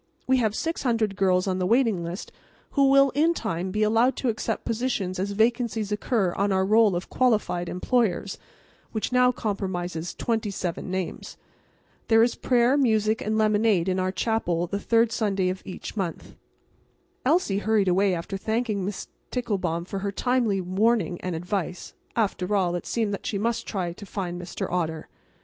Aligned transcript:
We 0.25 0.37
have 0.37 0.55
600 0.55 1.15
girls 1.15 1.45
on 1.45 1.59
the 1.59 1.67
waiting 1.67 2.03
list 2.03 2.31
who 2.71 2.89
will 2.89 3.11
in 3.11 3.35
time 3.35 3.69
be 3.69 3.83
allowed 3.83 4.15
to 4.15 4.29
accept 4.29 4.65
positions 4.65 5.19
as 5.19 5.29
vacancies 5.29 5.91
occur 5.91 6.33
on 6.33 6.51
our 6.51 6.65
roll 6.65 6.95
of 6.95 7.07
Qualified 7.11 7.69
Employers, 7.69 8.39
which 8.93 9.11
now 9.11 9.31
comprises 9.31 10.15
twenty 10.15 10.49
seven 10.49 10.89
names. 10.89 11.37
There 12.07 12.23
is 12.23 12.33
prayer, 12.33 12.77
music 12.79 13.21
and 13.21 13.37
lemonade 13.37 13.87
in 13.87 13.99
our 13.99 14.11
chapel 14.11 14.65
the 14.65 14.79
third 14.79 15.11
Sunday 15.11 15.49
of 15.49 15.59
every 15.67 15.79
month." 15.95 16.33
Elsie 17.23 17.59
hurried 17.59 17.87
away 17.87 18.15
after 18.15 18.37
thanking 18.37 18.83
Miss 18.83 19.07
Ticklebaum 19.29 19.85
for 19.85 19.99
her 19.99 20.11
timely 20.11 20.59
warning 20.59 21.21
and 21.21 21.35
advice. 21.35 21.93
After 22.15 22.55
all, 22.55 22.73
it 22.73 22.87
seemed 22.87 23.13
that 23.13 23.27
she 23.27 23.37
must 23.37 23.67
try 23.67 23.93
to 23.93 24.05
find 24.07 24.41
Mr. 24.41 24.67
Otter. 24.67 25.09